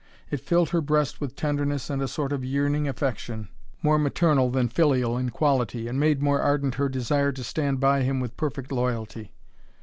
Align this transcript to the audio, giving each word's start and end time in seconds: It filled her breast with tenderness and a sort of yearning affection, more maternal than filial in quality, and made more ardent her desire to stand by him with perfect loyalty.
It 0.31 0.39
filled 0.39 0.69
her 0.69 0.81
breast 0.81 1.21
with 1.21 1.35
tenderness 1.35 1.87
and 1.87 2.01
a 2.01 2.07
sort 2.07 2.33
of 2.33 2.43
yearning 2.43 2.87
affection, 2.87 3.49
more 3.83 3.99
maternal 3.99 4.49
than 4.49 4.67
filial 4.67 5.15
in 5.15 5.29
quality, 5.29 5.87
and 5.87 5.99
made 5.99 6.23
more 6.23 6.41
ardent 6.41 6.73
her 6.73 6.89
desire 6.89 7.31
to 7.31 7.43
stand 7.43 7.79
by 7.79 8.01
him 8.01 8.19
with 8.19 8.35
perfect 8.35 8.71
loyalty. 8.71 9.31